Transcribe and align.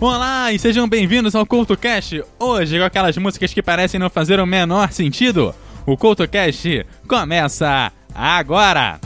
Olá 0.00 0.50
e 0.50 0.58
sejam 0.58 0.88
bem-vindos 0.88 1.34
ao 1.34 1.44
CultoCast. 1.44 2.24
Hoje 2.38 2.78
com 2.78 2.84
aquelas 2.86 3.18
músicas 3.18 3.52
que 3.52 3.62
parecem 3.62 4.00
não 4.00 4.08
fazer 4.08 4.40
o 4.40 4.46
menor 4.46 4.90
sentido. 4.92 5.54
O 5.84 5.94
CultoCast 5.94 6.86
começa 7.06 7.92
agora! 8.14 8.98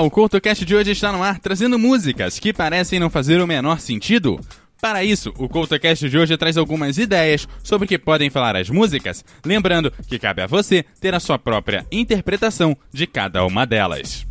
O 0.00 0.10
CoutoCast 0.10 0.64
de 0.64 0.76
hoje 0.76 0.90
está 0.90 1.10
no 1.10 1.22
ar 1.22 1.38
trazendo 1.38 1.78
músicas 1.78 2.38
que 2.38 2.52
parecem 2.52 3.00
não 3.00 3.08
fazer 3.08 3.40
o 3.40 3.46
menor 3.46 3.80
sentido. 3.80 4.38
Para 4.80 5.02
isso, 5.02 5.32
o 5.38 5.48
CoutoCast 5.48 6.08
de 6.10 6.18
hoje 6.18 6.36
traz 6.36 6.58
algumas 6.58 6.98
ideias 6.98 7.48
sobre 7.64 7.86
o 7.86 7.88
que 7.88 7.98
podem 7.98 8.28
falar 8.28 8.56
as 8.56 8.68
músicas, 8.68 9.24
lembrando 9.44 9.90
que 10.06 10.18
cabe 10.18 10.42
a 10.42 10.46
você 10.46 10.84
ter 11.00 11.14
a 11.14 11.20
sua 11.20 11.38
própria 11.38 11.86
interpretação 11.90 12.76
de 12.92 13.06
cada 13.06 13.44
uma 13.46 13.64
delas. 13.64 14.26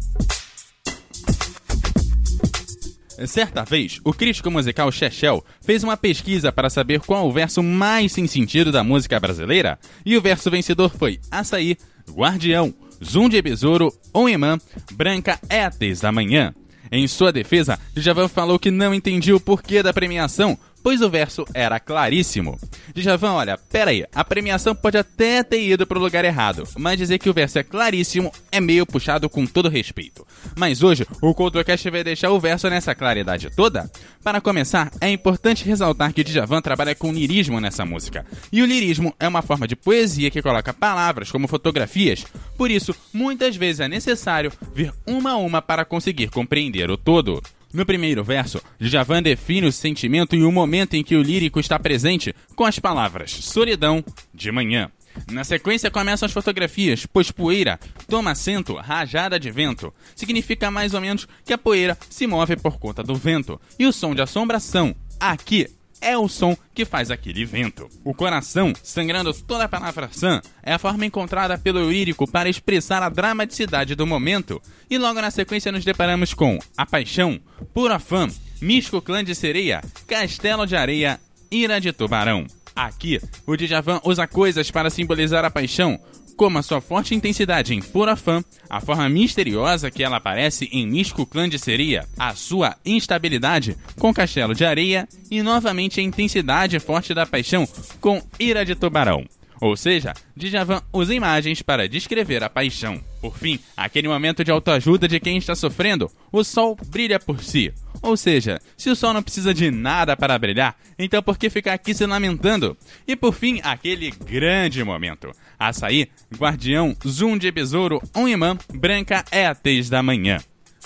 Certa 3.26 3.64
vez, 3.64 4.00
o 4.04 4.14
crítico 4.14 4.52
musical 4.52 4.92
Chechel 4.92 5.44
fez 5.62 5.84
uma 5.84 5.98
pesquisa 5.98 6.52
para 6.52 6.70
saber 6.70 7.00
qual 7.00 7.28
o 7.28 7.32
verso 7.32 7.64
mais 7.64 8.12
sem 8.12 8.28
sentido 8.28 8.72
da 8.72 8.84
música 8.84 9.20
brasileira, 9.20 9.80
e 10.06 10.16
o 10.16 10.22
verso 10.22 10.52
vencedor 10.52 10.92
foi 10.96 11.20
Açaí, 11.32 11.76
Guardião, 12.12 12.74
Zoom 13.04 13.30
de 13.30 13.42
Besouro 13.42 13.94
ou 14.14 14.30
Imã, 14.30 14.58
Branca 14.94 15.40
é 15.50 15.66
a 15.66 15.72
da 16.02 16.12
manhã. 16.12 16.54
Em 16.92 17.08
sua 17.08 17.32
defesa, 17.32 17.80
Djavan 17.96 18.28
falou 18.28 18.60
que 18.60 18.72
não 18.72 18.94
entendia 18.94 19.36
o 19.36 19.40
porquê 19.40 19.82
da 19.82 19.94
premiação, 19.94 20.58
pois 20.86 21.02
o 21.02 21.10
verso 21.10 21.44
era 21.52 21.80
claríssimo. 21.80 22.60
Djavan, 22.94 23.32
olha, 23.32 23.58
pera 23.58 23.90
aí, 23.90 24.06
a 24.14 24.24
premiação 24.24 24.76
pode 24.76 24.96
até 24.96 25.42
ter 25.42 25.68
ido 25.68 25.88
pro 25.88 26.00
lugar 26.00 26.24
errado, 26.24 26.64
mas 26.78 27.00
dizer 27.00 27.18
que 27.18 27.28
o 27.28 27.34
verso 27.34 27.58
é 27.58 27.64
claríssimo 27.64 28.32
é 28.52 28.62
meio 28.62 28.86
puxado 28.86 29.28
com 29.28 29.48
todo 29.48 29.68
respeito. 29.68 30.24
Mas 30.56 30.84
hoje, 30.84 31.08
o 31.24 31.34
CultoCast 31.34 31.90
vai 31.90 32.04
deixar 32.04 32.30
o 32.30 32.40
verso 32.40 32.70
nessa 32.70 32.94
claridade 32.94 33.50
toda? 33.50 33.90
Para 34.24 34.40
começar, 34.40 34.92
é 35.02 35.10
importante 35.10 35.66
ressaltar 35.66 36.14
que 36.14 36.24
Djavan 36.24 36.62
trabalha 36.62 36.94
com 36.94 37.12
lirismo 37.12 37.60
nessa 37.60 37.84
música. 37.84 38.24
E 38.52 38.62
o 38.62 38.66
lirismo 38.68 39.12
é 39.20 39.28
uma 39.28 39.42
forma 39.42 39.68
de 39.68 39.76
poesia 39.76 40.30
que 40.30 40.44
coloca 40.44 40.72
palavras 40.72 41.32
como 41.32 41.48
fotografias, 41.48 42.28
por 42.56 42.70
isso, 42.70 42.96
muitas 43.12 43.56
vezes 43.56 43.80
é 43.80 43.88
necessário 43.88 44.52
ver 44.72 44.94
uma 45.06 45.32
a 45.32 45.38
uma 45.38 45.64
para 45.64 45.84
conseguir 45.84 46.30
compreender 46.30 46.92
o 46.92 46.96
todo. 46.98 47.42
No 47.76 47.86
primeiro 47.86 48.24
verso, 48.24 48.62
Djavan 48.80 49.22
define 49.22 49.68
o 49.68 49.72
sentimento 49.72 50.34
e 50.34 50.46
o 50.46 50.52
momento 50.52 50.94
em 50.94 51.04
que 51.04 51.14
o 51.14 51.22
lírico 51.22 51.60
está 51.60 51.78
presente 51.78 52.34
com 52.56 52.64
as 52.64 52.80
palavras 52.80 53.32
solidão 53.32 54.02
de 54.34 54.50
manhã. 54.50 54.90
Na 55.30 55.44
sequência 55.44 55.92
começam 55.92 56.26
as 56.26 56.32
fotografias, 56.32 57.06
pois 57.06 57.32
poeira 57.32 57.78
toma 58.08 58.32
assento 58.32 58.76
rajada 58.76 59.38
de 59.38 59.52
vento. 59.52 59.94
Significa 60.16 60.72
mais 60.72 60.94
ou 60.94 61.02
menos 61.02 61.28
que 61.44 61.52
a 61.52 61.58
poeira 61.58 61.98
se 62.10 62.26
move 62.26 62.56
por 62.56 62.80
conta 62.80 63.04
do 63.04 63.14
vento. 63.14 63.60
E 63.78 63.86
o 63.86 63.92
som 63.92 64.16
de 64.16 64.22
assombração, 64.22 64.96
aqui, 65.20 65.68
é 66.02 66.18
o 66.18 66.28
som 66.28 66.56
que 66.74 66.86
faz 66.86 67.10
aquele 67.10 67.46
vento. 67.46 67.90
O 68.04 68.14
coração, 68.14 68.74
sangrando 68.84 69.34
toda 69.34 69.64
a 69.64 69.70
palavra 69.70 70.10
san, 70.12 70.42
é 70.62 70.74
a 70.74 70.80
forma 70.80 71.06
encontrada 71.06 71.58
pelo 71.58 71.90
lírico 71.90 72.30
para 72.30 72.50
expressar 72.50 73.02
a 73.02 73.10
dramaticidade 73.10 73.96
do 73.96 74.06
momento. 74.06 74.62
E 74.90 74.98
logo 74.98 75.22
na 75.22 75.32
sequência 75.32 75.72
nos 75.72 75.86
deparamos 75.86 76.34
com 76.34 76.60
a 76.78 76.86
paixão, 76.86 77.40
pura 77.74 78.00
fã, 78.00 78.28
místico 78.62 79.02
clã 79.02 79.24
de 79.24 79.34
sereia, 79.34 79.82
castelo 80.08 80.66
de 80.66 80.76
areia, 80.76 81.20
ira 81.52 81.80
de 81.80 81.92
tubarão. 81.92 82.46
Aqui, 82.76 83.22
o 83.48 83.56
Djavan 83.56 84.02
usa 84.04 84.28
coisas 84.28 84.70
para 84.70 84.90
simbolizar 84.90 85.46
a 85.46 85.50
paixão, 85.50 85.98
como 86.36 86.58
a 86.58 86.64
sua 86.64 86.82
forte 86.82 87.16
intensidade 87.16 87.74
em 87.74 87.82
Pura 87.82 88.16
Fã, 88.16 88.44
a 88.70 88.80
forma 88.82 89.08
misteriosa 89.10 89.90
que 89.90 90.04
ela 90.04 90.18
aparece 90.18 90.70
em 90.72 90.88
Místico 90.88 91.26
Clã 91.26 91.48
de 91.48 91.58
Seria, 91.58 92.06
a 92.18 92.34
sua 92.36 92.76
instabilidade 92.86 93.78
com 94.00 94.14
Castelo 94.14 94.54
de 94.54 94.66
Areia 94.66 95.08
e 95.32 95.42
novamente 95.42 96.00
a 96.00 96.04
intensidade 96.04 96.80
forte 96.80 97.14
da 97.14 97.26
paixão 97.26 97.68
com 98.00 98.22
Ira 98.40 98.66
de 98.66 98.76
Tubarão. 98.76 99.26
Ou 99.62 99.78
seja, 99.78 100.14
Djavan 100.36 100.82
usa 100.92 101.14
imagens 101.16 101.62
para 101.62 101.88
descrever 101.88 102.44
a 102.44 102.50
paixão. 102.50 103.02
Por 103.22 103.38
fim, 103.38 103.60
aquele 103.76 104.08
momento 104.08 104.44
de 104.44 104.52
autoajuda 104.52 105.08
de 105.08 105.20
quem 105.20 105.38
está 105.38 105.56
sofrendo, 105.56 106.12
o 106.32 106.44
sol 106.44 106.78
brilha 106.88 107.20
por 107.20 107.42
si. 107.42 107.74
Ou 108.06 108.16
seja, 108.16 108.62
se 108.78 108.88
o 108.88 108.96
sol 108.96 109.16
não 109.16 109.24
precisa 109.24 109.52
de 109.52 109.72
nada 109.72 110.16
para 110.16 110.38
brilhar, 110.38 110.78
então 110.98 111.24
por 111.24 111.40
que 111.40 111.50
ficar 111.50 111.74
aqui 111.74 111.92
se 111.92 112.06
lamentando? 112.06 112.78
E 113.08 113.16
por 113.16 113.34
fim, 113.34 113.60
aquele 113.64 114.12
grande 114.12 114.84
momento. 114.84 115.32
Açaí, 115.58 116.08
guardião, 116.38 116.96
zoom 117.06 117.36
de 117.36 117.50
besouro, 117.50 118.00
um 118.16 118.28
imã, 118.28 118.56
branca 118.72 119.26
é 119.32 119.48
a 119.48 119.56
tez 119.56 119.90
da 119.90 120.04
manhã. 120.04 120.38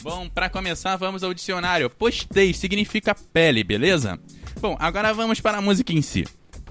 Bom, 0.01 0.29
para 0.29 0.49
começar, 0.49 0.95
vamos 0.95 1.21
ao 1.21 1.33
dicionário. 1.33 1.89
Postei 1.89 2.53
significa 2.53 3.13
pele, 3.13 3.65
beleza? 3.65 4.17
Bom, 4.61 4.77
agora 4.79 5.13
vamos 5.13 5.41
para 5.41 5.57
a 5.57 5.61
música 5.61 5.91
em 5.91 6.01
si. 6.01 6.23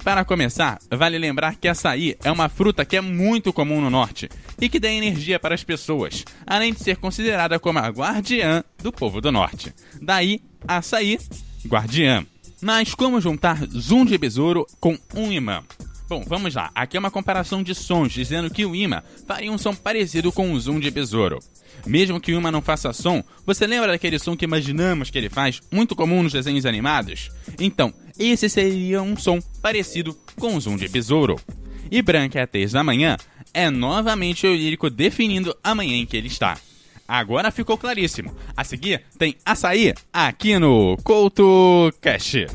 Para 0.05 0.25
começar, 0.25 0.79
vale 0.91 1.19
lembrar 1.19 1.57
que 1.57 1.69
açaí 1.69 2.17
é 2.25 2.31
uma 2.31 2.49
fruta 2.49 2.85
que 2.85 2.97
é 2.97 3.01
muito 3.01 3.53
comum 3.53 3.81
no 3.81 3.91
norte 3.91 4.29
e 4.61 4.69
que 4.69 4.81
dá 4.81 4.91
energia 4.91 5.39
para 5.39 5.55
as 5.55 5.65
pessoas, 5.65 6.25
além 6.47 6.73
de 6.73 6.81
ser 6.81 6.97
considerada 6.97 7.59
como 7.59 7.79
a 7.79 7.89
guardiã 7.89 8.65
do 8.83 8.93
povo 8.93 9.21
do 9.21 9.31
norte. 9.31 9.75
Daí, 10.01 10.41
açaí, 10.67 11.19
guardiã. 11.67 12.25
Mas 12.61 12.95
como 12.95 13.21
juntar 13.21 13.65
zoom 13.67 14.05
de 14.05 14.17
besouro 14.17 14.67
com 14.81 14.99
um 15.15 15.31
imã? 15.31 15.63
Bom, 16.09 16.25
vamos 16.27 16.55
lá. 16.55 16.71
Aqui 16.75 16.97
é 16.97 17.01
uma 17.01 17.11
comparação 17.11 17.63
de 17.63 17.75
sons, 17.75 18.13
dizendo 18.13 18.49
que 18.49 18.65
o 18.65 18.75
imã 18.75 19.03
faria 19.27 19.53
um 19.53 19.59
som 19.59 19.75
parecido 19.75 20.33
com 20.33 20.53
o 20.53 20.59
zoom 20.59 20.81
de 20.81 20.91
besouro. 20.91 21.39
Mesmo 21.87 22.19
que 22.19 22.33
o 22.33 22.39
imã 22.39 22.51
não 22.51 22.63
faça 22.63 22.95
som, 22.95 23.23
você 23.45 23.67
lembra 23.67 23.93
daquele 23.93 24.19
som 24.19 24.35
que 24.35 24.45
imaginamos 24.45 25.11
que 25.11 25.19
ele 25.19 25.29
faz, 25.29 25.61
muito 25.71 25.95
comum 25.95 26.23
nos 26.23 26.33
desenhos 26.33 26.65
animados? 26.65 27.31
Então, 27.61 27.93
esse 28.19 28.49
seria 28.49 29.03
um 29.03 29.17
som 29.17 29.41
parecido 29.63 30.17
com 30.39 30.57
o 30.57 30.61
zoom 30.61 30.77
de 30.77 30.89
besouro. 30.89 31.37
E 31.91 32.03
Branca 32.03 32.41
é 32.41 32.47
Tez 32.47 32.73
da 32.73 32.85
Manhã 32.85 33.17
é 33.55 33.71
novamente 33.71 34.47
o 34.47 34.55
lírico 34.55 34.91
definindo 34.91 35.57
a 35.63 35.75
manhã 35.75 35.97
em 35.97 36.07
que 36.07 36.17
ele 36.17 36.29
está. 36.29 36.59
Agora 37.07 37.51
ficou 37.51 37.79
claríssimo. 37.79 38.35
A 38.57 38.63
seguir 38.65 39.03
tem 39.19 39.37
Açaí 39.45 39.95
aqui 40.13 40.59
no 40.59 40.97
Couto 41.03 41.93
Cash. 42.01 42.47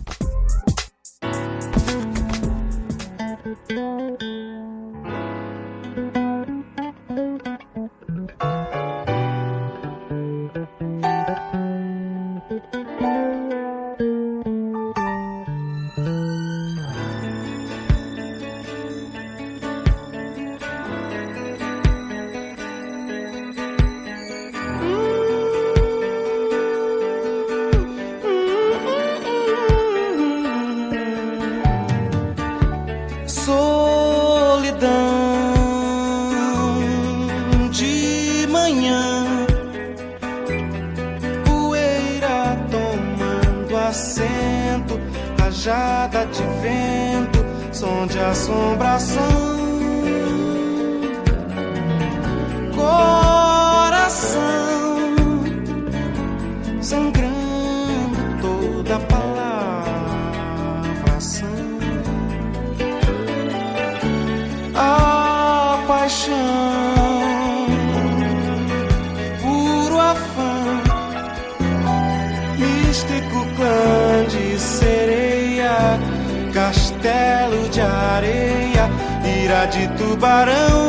Tubarão. 80.04 80.84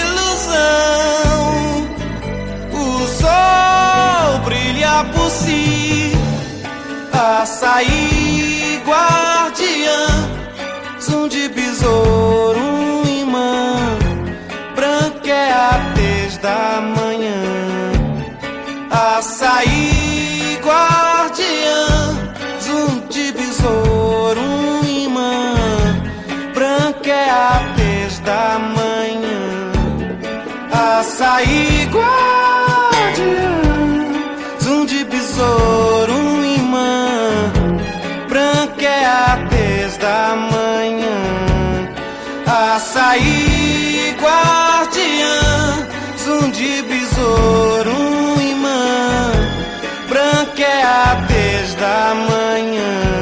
Ilusão, 0.00 0.68
o 2.72 2.84
sol 3.20 4.40
si, 5.30 6.12
açaí 7.12 8.80
guardiã, 8.86 10.00
zum 11.00 11.28
de 11.28 11.48
besouro, 11.48 12.60
um 12.60 13.06
imã, 13.06 13.76
branca 14.74 15.30
é 15.30 15.52
a 15.52 15.92
tez 15.94 16.38
da 16.38 16.80
manhã, 16.80 17.42
açaí 18.90 19.69
da 28.20 28.58
manhã, 28.58 29.72
açaí 30.72 31.88
guardiã, 31.90 33.52
zum 34.58 34.84
de 34.84 35.04
besouro, 35.04 36.12
um 36.12 36.44
imã, 36.44 37.52
branca 38.28 38.86
é 38.86 39.06
a 39.06 39.38
da 39.98 40.36
manhã, 40.36 41.18
açaí 42.46 44.16
guardiã, 44.20 45.88
zum 46.16 46.50
de 46.50 46.82
besouro, 46.82 47.90
um 47.90 48.40
imã, 48.40 49.32
branca 50.08 50.62
é 50.62 50.82
a 50.82 51.16
da 51.78 52.14
manhã. 52.14 53.19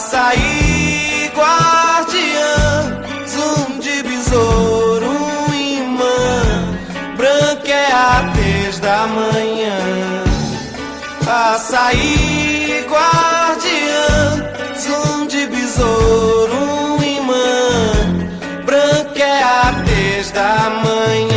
Açaí 0.00 1.30
guardiã, 1.34 2.54
zum 3.26 3.78
de 3.80 4.02
besouro, 4.02 5.10
um 5.10 5.52
imã, 5.52 6.40
branca 7.18 7.70
é 7.70 7.92
a 7.92 8.32
tez 8.34 8.78
da 8.80 9.06
manhã. 9.06 10.24
Açaí 11.26 12.86
guardiã, 12.88 14.06
zum 14.78 15.26
de 15.26 15.46
besouro, 15.46 16.56
um 16.56 17.02
imã, 17.02 18.64
branca 18.64 19.22
é 19.22 19.42
a 19.42 19.84
tez 19.84 20.30
da 20.30 20.70
manhã. 20.82 21.29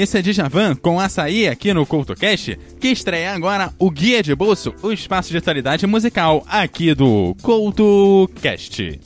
Esse 0.00 0.16
é 0.16 0.22
Djavan 0.22 0.76
com 0.76 0.98
Açaí 0.98 1.46
aqui 1.46 1.74
no 1.74 1.84
CoutoCast, 1.84 2.58
que 2.80 2.88
estreia 2.88 3.34
agora 3.34 3.70
o 3.78 3.90
Guia 3.90 4.22
de 4.22 4.34
Bolso, 4.34 4.74
o 4.82 4.90
espaço 4.90 5.28
de 5.28 5.36
atualidade 5.36 5.86
musical 5.86 6.42
aqui 6.48 6.94
do 6.94 7.36
CoutoCast. 7.42 8.98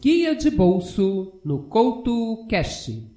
Guia 0.00 0.34
de 0.34 0.50
bolso 0.52 1.38
no 1.44 1.64
Couto 1.64 2.46
Cast. 2.48 3.10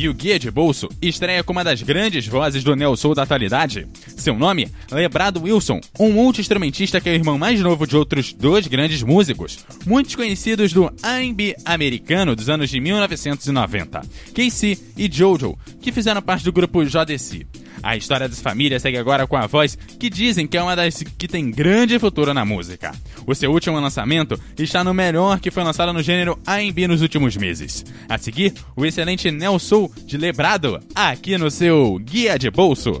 E 0.00 0.08
o 0.08 0.14
Guia 0.14 0.38
de 0.38 0.50
Bolso 0.50 0.88
estreia 1.02 1.44
com 1.44 1.52
uma 1.52 1.62
das 1.62 1.82
grandes 1.82 2.26
vozes 2.26 2.64
do 2.64 2.74
Neo 2.74 2.96
Soul 2.96 3.14
da 3.14 3.24
atualidade. 3.24 3.86
Seu 4.16 4.34
nome, 4.34 4.66
Lebrado 4.90 5.42
Wilson, 5.42 5.78
um 5.98 6.10
multi-instrumentista 6.10 7.02
que 7.02 7.10
é 7.10 7.12
o 7.12 7.16
irmão 7.16 7.36
mais 7.36 7.60
novo 7.60 7.86
de 7.86 7.98
outros 7.98 8.32
dois 8.32 8.66
grandes 8.66 9.02
músicos, 9.02 9.58
muitos 9.84 10.16
conhecidos 10.16 10.72
do 10.72 10.90
R&B 11.02 11.54
americano 11.66 12.34
dos 12.34 12.48
anos 12.48 12.70
de 12.70 12.80
1990, 12.80 14.00
Casey 14.34 14.78
e 14.96 15.06
Jojo, 15.12 15.54
que 15.82 15.92
fizeram 15.92 16.22
parte 16.22 16.46
do 16.46 16.52
grupo 16.52 16.82
JDC. 16.82 17.46
A 17.82 17.96
história 17.96 18.28
dessa 18.28 18.42
família 18.42 18.78
segue 18.78 18.98
agora 18.98 19.26
com 19.26 19.36
a 19.36 19.46
voz 19.46 19.76
que 19.98 20.10
dizem 20.10 20.46
que 20.46 20.56
é 20.56 20.62
uma 20.62 20.76
das 20.76 21.02
que 21.02 21.28
tem 21.28 21.50
grande 21.50 21.98
futuro 21.98 22.34
na 22.34 22.44
música. 22.44 22.92
O 23.26 23.34
seu 23.34 23.50
último 23.50 23.78
lançamento 23.80 24.38
está 24.58 24.84
no 24.84 24.92
melhor 24.92 25.40
que 25.40 25.50
foi 25.50 25.62
lançado 25.62 25.92
no 25.92 26.02
gênero 26.02 26.38
R&B 26.46 26.88
nos 26.88 27.02
últimos 27.02 27.36
meses. 27.36 27.84
A 28.08 28.18
seguir, 28.18 28.54
o 28.76 28.84
excelente 28.84 29.30
Neo 29.30 29.58
Soul 29.58 29.90
de 30.04 30.16
Lebrado, 30.16 30.80
aqui 30.94 31.38
no 31.38 31.50
seu 31.50 31.98
Guia 31.98 32.38
de 32.38 32.50
Bolso. 32.50 32.98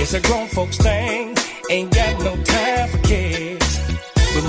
It's 0.00 0.12
a 0.12 0.20
grown 0.20 0.46
folks 0.48 0.76
thing, 0.76 1.34
ain't 1.70 1.90
got 1.94 2.22
no 2.22 2.36
time 2.44 2.88
for 2.90 2.98
kids. 2.98 3.33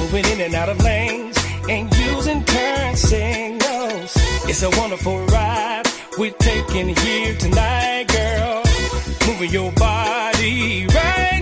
Moving 0.05 0.33
in 0.33 0.41
and 0.41 0.53
out 0.53 0.69
of 0.69 0.79
lanes, 0.83 1.35
and 1.67 1.91
using 1.97 2.43
turn 2.43 2.95
signals. 2.95 4.13
It's 4.47 4.61
a 4.61 4.69
wonderful 4.79 5.17
ride 5.25 5.81
we're 6.19 6.29
taking 6.29 6.95
here 6.95 7.35
tonight, 7.37 8.07
girl. 8.09 8.61
Moving 9.25 9.49
your 9.49 9.71
body 9.71 10.85
right 10.93 11.34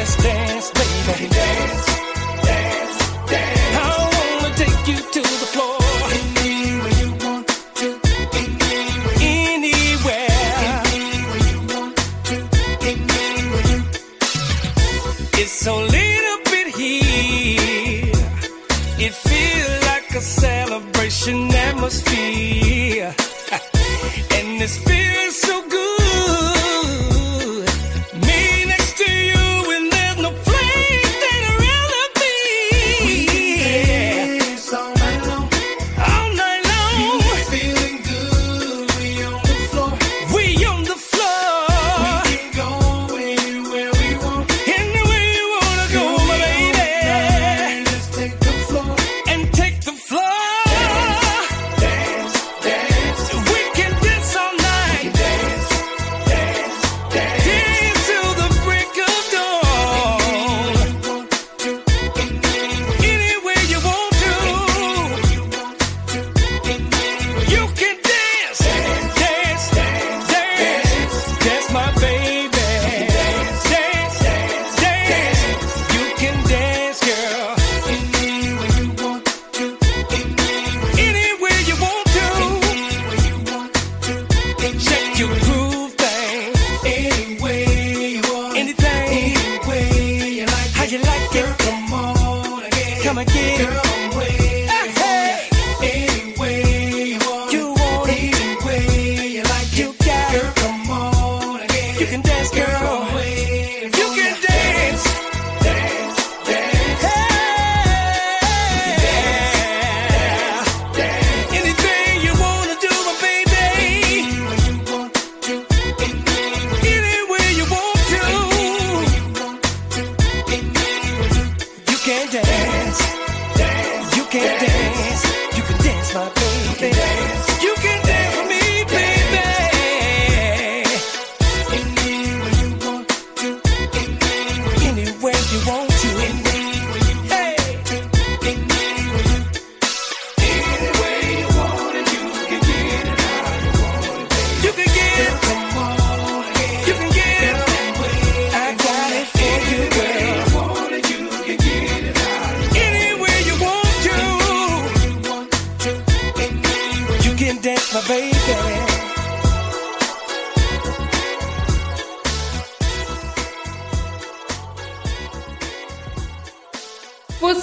Let's 0.00 0.16
dance, 0.16 0.70
baby. 0.70 1.39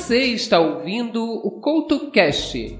Você 0.08 0.28
está 0.28 0.58
ouvindo 0.58 1.22
o 1.22 1.60
CoutoCast. 1.60 2.80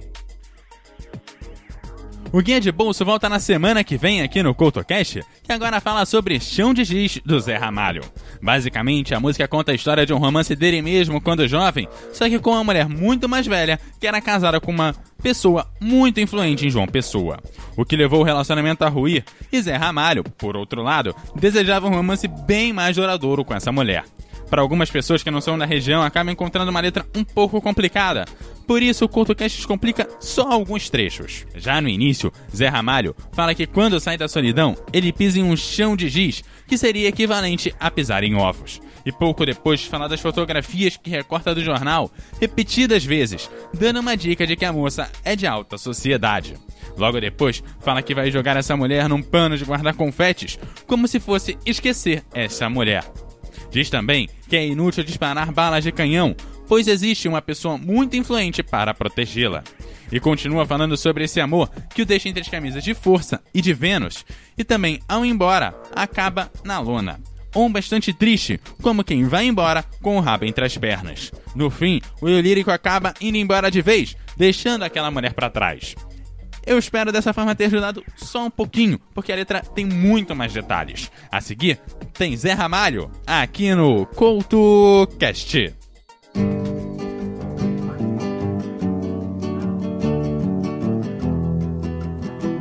O 2.32 2.42
Guia 2.42 2.62
de 2.62 2.72
Bolso 2.72 3.04
volta 3.04 3.28
na 3.28 3.38
semana 3.38 3.84
que 3.84 3.98
vem 3.98 4.22
aqui 4.22 4.42
no 4.42 4.56
CoutoCast, 4.56 5.26
que 5.44 5.52
agora 5.52 5.82
fala 5.82 6.06
sobre 6.06 6.40
Chão 6.40 6.74
de 6.74 6.86
Giz, 6.86 7.20
do 7.26 7.38
Zé 7.38 7.58
Ramalho. 7.58 8.02
Basicamente, 8.42 9.14
a 9.14 9.20
música 9.20 9.46
conta 9.46 9.74
a 9.74 9.76
história 9.76 10.06
de 10.06 10.14
um 10.14 10.18
romance 10.18 10.56
dele 10.56 10.82
mesmo 10.82 11.20
quando 11.20 11.46
jovem, 11.50 11.90
só 12.14 12.30
que 12.30 12.40
com 12.40 12.52
uma 12.52 12.64
mulher 12.64 12.88
muito 12.88 13.28
mais 13.28 13.46
velha, 13.46 13.78
que 14.00 14.08
era 14.08 14.22
casada 14.22 14.62
com 14.62 14.72
uma 14.72 14.96
pessoa 15.22 15.70
muito 15.82 16.22
influente 16.22 16.66
em 16.66 16.70
João 16.70 16.88
Pessoa. 16.88 17.40
O 17.76 17.84
que 17.84 17.98
levou 17.98 18.22
o 18.22 18.24
relacionamento 18.24 18.86
a 18.86 18.88
ruir, 18.88 19.26
e 19.52 19.62
Zé 19.62 19.76
Ramalho, 19.76 20.24
por 20.38 20.56
outro 20.56 20.82
lado, 20.82 21.14
desejava 21.36 21.88
um 21.88 21.94
romance 21.94 22.26
bem 22.26 22.72
mais 22.72 22.96
duradouro 22.96 23.44
com 23.44 23.54
essa 23.54 23.70
mulher. 23.70 24.06
Para 24.50 24.62
algumas 24.62 24.90
pessoas 24.90 25.22
que 25.22 25.32
não 25.32 25.42
são 25.42 25.58
da 25.58 25.66
região, 25.66 26.02
acaba 26.02 26.32
encontrando 26.32 26.72
uma 26.72 26.80
letra 26.80 27.06
um 27.16 27.24
pouco 27.24 27.62
complicada. 27.62 28.26
Por 28.66 28.82
isso, 28.82 29.06
o 29.06 29.10
CoutoCast 29.10 29.60
explica 29.60 30.08
só 30.20 30.52
alguns 30.52 30.90
trechos. 30.90 31.46
Já 31.56 31.82
no 31.82 31.90
início, 31.90 32.32
Zé 32.56 32.68
Ramalho 32.68 33.16
fala 33.34 33.56
que 33.56 33.66
quando 33.66 34.00
sai 34.00 34.18
da 34.18 34.28
solidão, 34.28 34.76
ele 34.92 35.14
pisa 35.14 35.40
em 35.40 35.44
um 35.44 35.56
chão 35.56 35.96
de 35.96 36.10
giz, 36.10 36.44
que 36.66 36.78
seria 36.78 37.10
equivalente 37.10 37.74
a 37.80 37.92
pisar 37.92 38.24
em 38.24 38.36
ovos. 38.36 38.82
E 39.06 39.12
pouco 39.12 39.46
depois 39.46 39.86
fala 39.86 40.10
das 40.10 40.20
fotografias 40.20 40.98
que 40.98 41.10
recorta 41.10 41.56
do 41.56 41.64
jornal, 41.64 42.12
repetidas 42.42 43.06
vezes, 43.06 43.50
dando 43.74 44.02
uma 44.02 44.18
dica 44.18 44.46
de 44.46 44.56
que 44.56 44.66
a 44.66 44.74
moça 44.74 45.10
é 45.24 45.36
de 45.36 45.48
alta 45.48 45.78
sociedade. 45.78 46.56
Logo 46.98 47.20
depois, 47.22 47.64
fala 47.80 48.02
que 48.02 48.16
vai 48.16 48.32
jogar 48.32 48.58
essa 48.58 48.76
mulher 48.76 49.08
num 49.08 49.22
pano 49.22 49.58
de 49.58 49.64
guardar 49.64 49.94
confetes, 49.94 50.60
como 50.86 51.08
se 51.08 51.20
fosse 51.20 51.58
esquecer 51.66 52.24
essa 52.34 52.70
mulher. 52.70 53.04
Diz 53.72 53.90
também 53.90 54.30
que 54.48 54.56
é 54.56 54.66
inútil 54.66 55.04
disparar 55.04 55.52
balas 55.52 55.84
de 55.84 55.92
canhão, 55.92 56.36
pois 56.68 56.88
existe 56.88 57.28
uma 57.28 57.42
pessoa 57.42 57.78
muito 57.78 58.16
influente 58.16 58.62
para 58.62 58.94
protegê-la. 58.94 59.64
E 60.12 60.20
continua 60.20 60.66
falando 60.66 60.96
sobre 60.96 61.24
esse 61.26 61.40
amor 61.40 61.70
que 61.94 62.02
o 62.02 62.06
deixa 62.06 62.30
entre 62.30 62.42
as 62.42 62.48
camisas 62.48 62.84
de 62.84 62.94
força 62.94 63.42
e 63.54 63.62
de 63.62 63.74
Vênus, 63.74 64.26
e 64.58 64.64
também, 64.64 65.00
ao 65.08 65.26
ir 65.26 65.30
embora, 65.30 65.76
acaba 65.94 66.52
na 66.64 66.80
lona. 66.80 67.20
Ou 67.54 67.70
bastante 67.70 68.14
triste, 68.14 68.60
como 68.82 69.04
quem 69.04 69.26
vai 69.26 69.46
embora 69.46 69.84
com 70.02 70.18
o 70.18 70.20
rabo 70.20 70.46
entre 70.46 70.66
as 70.66 70.78
pernas. 70.78 71.32
No 71.56 71.70
fim, 71.70 72.02
o 72.22 72.28
lírico 72.28 72.70
acaba 72.70 73.14
indo 73.20 73.38
embora 73.38 73.72
de 73.72 73.82
vez, 73.82 74.16
deixando 74.36 74.84
aquela 74.84 75.10
mulher 75.10 75.34
para 75.34 75.50
trás. 75.50 75.96
Eu 76.68 76.78
espero 76.78 77.14
dessa 77.14 77.32
forma 77.32 77.56
ter 77.56 77.66
ajudado 77.66 78.04
só 78.18 78.46
um 78.46 78.50
pouquinho, 78.50 79.00
porque 79.14 79.32
a 79.32 79.36
letra 79.36 79.62
tem 79.62 79.86
muito 79.86 80.36
mais 80.36 80.52
detalhes. 80.52 81.10
A 81.32 81.40
seguir, 81.40 81.80
tem 82.14 82.36
Zé 82.36 82.52
Ramalho, 82.52 83.10
aqui 83.26 83.74
no 83.74 84.06
CoutoCast. 84.06 85.74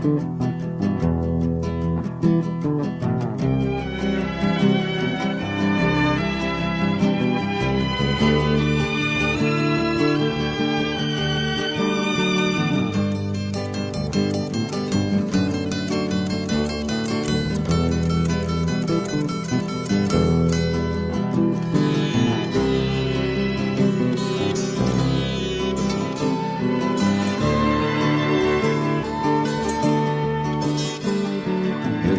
Eu 0.07 0.36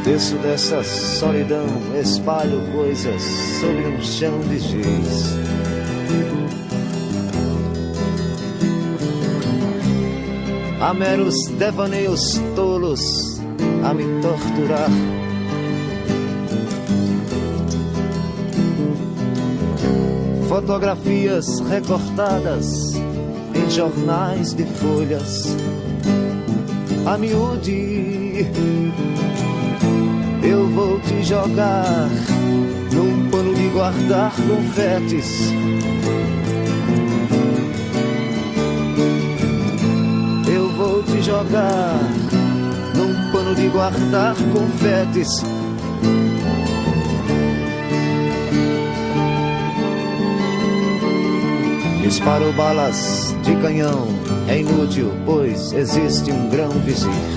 desço 0.08 0.38
dessa 0.38 0.82
solidão, 0.86 1.66
espalho 2.02 2.62
coisas 2.72 3.22
sobre 3.60 3.88
um 3.88 4.02
chão 4.02 4.40
de 4.40 4.58
giz. 4.58 5.36
Há 10.80 10.94
meros 10.94 11.36
devaneios 11.60 12.40
tolos 12.56 13.02
a 13.84 13.94
me 13.94 14.06
torturar. 14.22 14.90
Fotografias 20.48 21.60
recortadas 21.70 22.94
em 23.54 23.70
jornais 23.70 24.54
de 24.54 24.64
folhas. 24.64 25.54
A 27.06 27.18
miúde 27.18 28.48
eu 30.48 30.66
vou 30.70 30.98
te 31.02 31.24
jogar 31.24 32.10
num 32.94 33.30
pano 33.30 33.54
de 33.54 33.68
guardar 33.70 34.32
confetes. 34.32 35.52
Eu 40.48 40.70
vou 40.78 41.04
te 41.04 41.22
jogar 41.22 42.00
num 42.96 43.32
pano 43.32 43.54
de 43.56 43.68
guardar 43.68 44.36
confetes. 44.54 45.44
Disparo 52.02 52.54
balas 52.54 53.36
de 53.44 53.54
canhão, 53.58 54.08
é 54.48 54.62
inútil, 54.62 55.12
pois 55.26 55.74
existe 55.74 56.32
um 56.32 56.50
grão 56.50 56.70
vizir. 56.70 57.37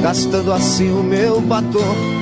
Gastando 0.00 0.52
assim 0.52 0.90
o 0.90 1.02
meu 1.02 1.40
batom. 1.40 2.21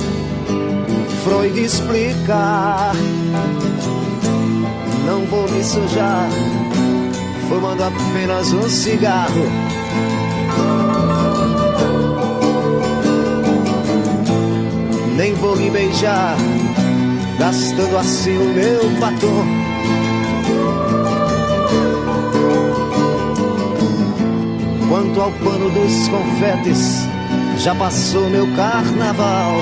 Freud 1.23 1.59
explica, 1.59 2.91
não 5.05 5.23
vou 5.25 5.47
me 5.51 5.63
sujar, 5.63 6.27
fumando 7.47 7.83
apenas 7.83 8.51
um 8.53 8.67
cigarro. 8.67 9.45
Nem 15.15 15.35
vou 15.35 15.55
me 15.55 15.69
beijar, 15.69 16.35
gastando 17.37 17.97
assim 17.97 18.37
o 18.37 18.53
meu 18.53 18.89
batom. 18.99 19.71
Quanto 24.89 25.21
ao 25.21 25.31
pano 25.31 25.69
dos 25.69 26.07
confetes, 26.09 27.07
já 27.59 27.75
passou 27.75 28.27
meu 28.29 28.47
carnaval. 28.55 29.61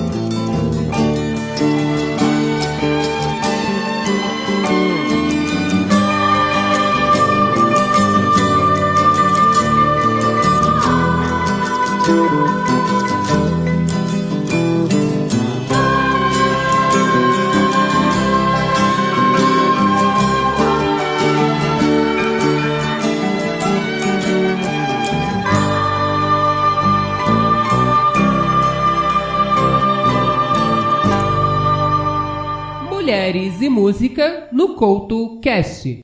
Couto 34.81 35.39
Cast. 35.41 35.99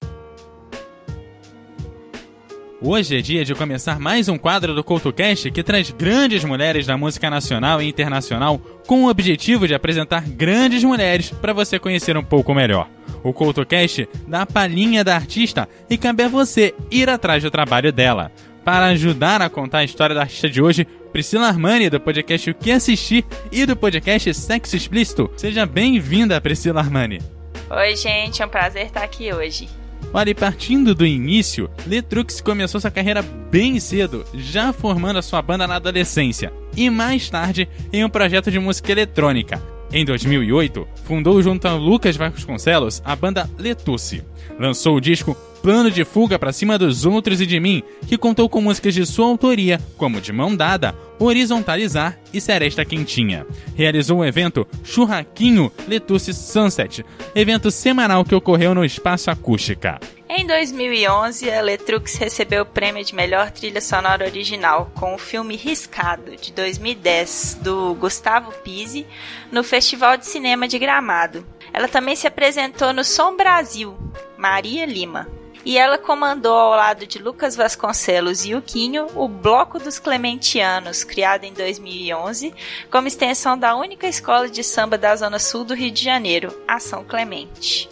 Hoje 2.80 3.18
é 3.18 3.22
dia 3.22 3.44
de 3.44 3.56
começar 3.56 4.00
mais 4.00 4.30
um 4.30 4.38
quadro 4.38 4.76
do 4.76 4.84
CoutoCast 4.84 5.50
que 5.50 5.64
traz 5.64 5.90
grandes 5.90 6.46
mulheres 6.46 6.86
da 6.86 6.96
música 6.96 7.28
nacional 7.28 7.82
e 7.82 7.90
internacional 7.90 8.62
com 8.86 9.06
o 9.06 9.10
objetivo 9.10 9.68
de 9.68 9.74
apresentar 9.74 10.30
grandes 10.30 10.84
mulheres 10.84 11.32
para 11.32 11.54
você 11.54 11.80
conhecer 11.80 12.16
um 12.16 12.24
pouco 12.24 12.54
melhor. 12.54 12.88
O 13.24 13.34
CoutoCast 13.34 14.08
dá 14.28 14.44
a 14.44 14.46
palhinha 14.46 15.04
da 15.04 15.16
artista 15.16 15.68
e 15.90 15.98
cabe 15.98 16.22
a 16.22 16.28
você 16.28 16.76
ir 16.92 17.10
atrás 17.10 17.42
do 17.42 17.50
trabalho 17.50 17.92
dela. 17.92 18.32
Para 18.64 18.90
ajudar 18.90 19.42
a 19.42 19.50
contar 19.50 19.80
a 19.80 19.86
história 19.86 20.14
da 20.14 20.22
artista 20.22 20.48
de 20.48 20.62
hoje, 20.62 20.86
Priscila 21.12 21.48
Armani, 21.48 21.90
do 21.90 22.00
podcast 22.00 22.52
O 22.52 22.54
Que 22.54 22.70
Assistir 22.70 23.26
e 23.52 23.66
do 23.66 23.76
podcast 23.76 24.32
Sexo 24.36 24.76
Explícito. 24.76 25.32
Seja 25.36 25.66
bem-vinda, 25.66 26.40
Priscila 26.40 26.80
Armani. 26.80 27.37
Oi, 27.70 27.98
gente, 27.98 28.42
é 28.42 28.46
um 28.46 28.50
prazer 28.50 28.86
estar 28.86 29.04
aqui 29.04 29.34
hoje. 29.34 29.68
Olha, 30.14 30.30
e 30.30 30.34
partindo 30.34 30.96
do 30.96 31.06
início, 31.06 31.70
Letrux 31.86 32.40
começou 32.40 32.80
sua 32.80 32.90
carreira 32.90 33.22
bem 33.22 33.78
cedo, 33.78 34.26
já 34.34 34.72
formando 34.72 35.20
a 35.20 35.22
sua 35.22 35.42
banda 35.42 35.68
na 35.68 35.76
adolescência, 35.76 36.54
e 36.78 36.90
mais 36.90 37.30
tarde 37.30 37.68
em 37.92 38.06
um 38.06 38.10
projeto 38.10 38.50
de 38.50 38.58
música 38.58 38.90
eletrônica. 38.94 39.62
Em 39.92 40.06
2008, 40.06 40.88
fundou 41.04 41.42
junto 41.42 41.68
a 41.68 41.74
Lucas 41.74 42.16
Vasconcelos 42.16 43.02
a 43.04 43.14
banda 43.18 43.50
Letusse. 43.58 44.24
Lançou 44.58 44.96
o 44.96 45.02
disco 45.02 45.36
Plano 45.68 45.92
de 45.92 46.06
Fuga 46.06 46.40
para 46.40 46.54
Cima 46.54 46.78
dos 46.78 47.06
Outros 47.06 47.42
e 47.42 47.46
de 47.46 47.60
Mim, 47.60 47.84
que 48.08 48.18
contou 48.18 48.48
com 48.48 48.62
músicas 48.62 48.94
de 48.94 49.06
sua 49.06 49.28
autoria, 49.28 49.82
como 49.98 50.22
De 50.22 50.32
Mão 50.32 50.56
Dada, 50.56 50.96
Horizontalizar 51.20 52.18
e 52.34 52.40
Seresta 52.40 52.86
Quentinha. 52.86 53.46
Realizou 53.76 54.20
o 54.20 54.26
evento 54.26 54.66
Churraquinho 54.82 55.70
Letusse 55.86 56.34
Sunset, 56.34 57.06
evento 57.36 57.70
semanal 57.70 58.24
que 58.24 58.34
ocorreu 58.34 58.74
no 58.74 58.86
Espaço 58.86 59.30
Acústica. 59.30 60.00
Em 60.30 60.48
2011, 60.48 61.52
a 61.52 61.60
Letrux 61.60 62.16
recebeu 62.16 62.64
o 62.64 62.66
prêmio 62.66 63.04
de 63.04 63.14
melhor 63.14 63.52
trilha 63.52 63.82
sonora 63.82 64.24
original 64.24 64.90
com 64.96 65.16
o 65.16 65.18
filme 65.18 65.58
Riscado, 65.58 66.38
de 66.38 66.54
2010, 66.54 67.60
do 67.62 67.94
Gustavo 67.96 68.54
Pizzi, 68.64 69.06
no 69.52 69.66
Festival 69.66 70.16
de 70.16 70.28
Cinema 70.28 70.66
de 70.66 70.80
Gramado. 70.80 71.46
Ela 71.74 71.90
também 71.90 72.16
se 72.16 72.26
apresentou 72.26 72.94
no 72.94 73.04
Som 73.04 73.36
Brasil, 73.36 73.98
Maria 74.38 74.86
Lima. 74.86 75.28
E 75.68 75.78
ela 75.78 75.98
comandou 75.98 76.56
ao 76.56 76.70
lado 76.70 77.06
de 77.06 77.20
Lucas 77.20 77.54
Vasconcelos 77.54 78.46
e 78.46 78.56
Uquinho 78.56 79.08
o 79.14 79.28
Bloco 79.28 79.78
dos 79.78 80.00
Clementianos, 80.00 81.04
criado 81.04 81.44
em 81.44 81.52
2011 81.52 82.54
como 82.90 83.10
extensão 83.10 83.60
da 83.60 83.76
única 83.76 84.08
escola 84.08 84.50
de 84.50 84.64
samba 84.64 84.98
da 84.98 85.14
Zona 85.14 85.40
Sul 85.40 85.66
do 85.66 85.76
Rio 85.76 85.92
de 85.92 86.02
Janeiro, 86.02 86.58
a 86.66 86.80
São 86.80 87.04
Clemente. 87.04 87.90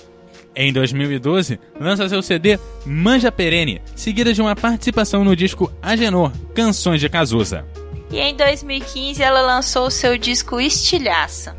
Em 0.56 0.72
2012, 0.72 1.60
lança 1.78 2.08
seu 2.08 2.22
CD 2.22 2.58
Manja 2.86 3.30
Perene, 3.30 3.82
seguida 3.94 4.34
de 4.34 4.42
uma 4.42 4.56
participação 4.56 5.26
no 5.26 5.36
disco 5.36 5.70
Agenor, 5.82 6.32
Canções 6.54 7.02
de 7.02 7.10
Cazuza. 7.10 7.66
E 8.10 8.18
em 8.20 8.34
2015 8.38 9.22
ela 9.22 9.42
lançou 9.42 9.92
seu 9.92 10.18
disco 10.18 10.62
Estilhaça. 10.62 11.58